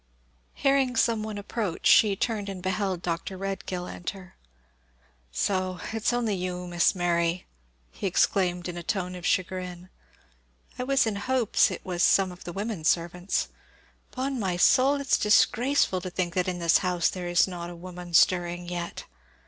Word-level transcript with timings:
Hearing 0.55 0.95
some 0.95 1.21
one 1.21 1.37
approach, 1.37 1.85
she 1.85 2.15
turned 2.15 2.49
and 2.49 2.59
beheld 2.63 3.03
Dr. 3.03 3.37
Redgill 3.37 3.85
enter. 3.85 4.33
"So 5.31 5.79
it's 5.93 6.11
only 6.11 6.33
you, 6.33 6.65
Miss 6.65 6.95
Mary!" 6.95 7.45
exclaimed 8.01 8.65
he 8.65 8.71
in 8.71 8.77
a 8.77 8.81
tone 8.81 9.13
of 9.13 9.27
chagrin. 9.27 9.89
"I 10.79 10.85
was 10.85 11.05
in 11.05 11.17
hopes 11.17 11.69
it 11.69 11.85
was 11.85 12.01
some 12.01 12.31
of 12.31 12.45
the 12.45 12.51
women 12.51 12.83
servants. 12.83 13.49
'Pon 14.09 14.39
my 14.39 14.57
soul, 14.57 14.95
it's 14.99 15.19
disgraceful 15.19 16.01
to 16.01 16.09
think 16.09 16.33
that 16.33 16.47
in 16.47 16.57
this 16.57 16.79
house 16.79 17.07
there 17.07 17.27
is 17.27 17.47
not 17.47 17.69
a 17.69 17.75
woman 17.75 18.15
stirring 18.15 18.69
yet! 18.69 19.03